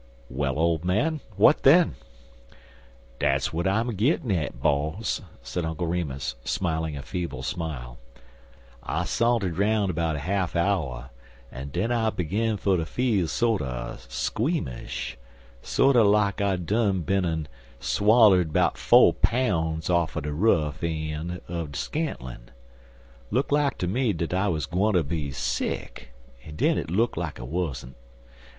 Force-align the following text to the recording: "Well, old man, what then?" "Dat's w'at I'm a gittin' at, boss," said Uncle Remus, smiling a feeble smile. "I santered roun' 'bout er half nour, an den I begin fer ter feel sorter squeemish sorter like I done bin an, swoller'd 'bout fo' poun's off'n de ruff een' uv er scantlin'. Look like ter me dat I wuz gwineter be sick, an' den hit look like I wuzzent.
"Well, 0.31 0.57
old 0.57 0.83
man, 0.83 1.19
what 1.35 1.61
then?" 1.61 1.93
"Dat's 3.19 3.49
w'at 3.51 3.67
I'm 3.67 3.87
a 3.89 3.93
gittin' 3.93 4.31
at, 4.31 4.59
boss," 4.59 5.21
said 5.43 5.63
Uncle 5.63 5.85
Remus, 5.85 6.33
smiling 6.43 6.97
a 6.97 7.03
feeble 7.03 7.43
smile. 7.43 7.99
"I 8.81 9.03
santered 9.03 9.59
roun' 9.59 9.91
'bout 9.91 10.15
er 10.15 10.25
half 10.25 10.55
nour, 10.55 11.11
an 11.51 11.67
den 11.69 11.91
I 11.91 12.09
begin 12.09 12.57
fer 12.57 12.77
ter 12.77 12.85
feel 12.85 13.27
sorter 13.27 13.97
squeemish 14.09 15.17
sorter 15.61 16.01
like 16.01 16.41
I 16.41 16.55
done 16.55 17.01
bin 17.03 17.23
an, 17.23 17.47
swoller'd 17.79 18.51
'bout 18.51 18.79
fo' 18.79 19.11
poun's 19.11 19.87
off'n 19.87 20.23
de 20.23 20.33
ruff 20.33 20.83
een' 20.83 21.41
uv 21.47 21.67
er 21.75 21.77
scantlin'. 21.77 22.49
Look 23.29 23.51
like 23.51 23.77
ter 23.77 23.85
me 23.85 24.13
dat 24.13 24.33
I 24.33 24.47
wuz 24.47 24.61
gwineter 24.65 25.03
be 25.03 25.29
sick, 25.29 26.07
an' 26.43 26.55
den 26.55 26.77
hit 26.77 26.89
look 26.89 27.15
like 27.15 27.39
I 27.39 27.43
wuzzent. 27.43 27.93